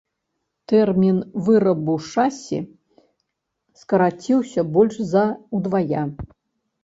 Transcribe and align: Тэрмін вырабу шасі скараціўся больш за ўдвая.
Тэрмін 0.71 1.17
вырабу 1.49 1.97
шасі 2.13 2.59
скараціўся 3.81 4.61
больш 4.77 4.95
за 5.11 5.25
ўдвая. 5.59 6.03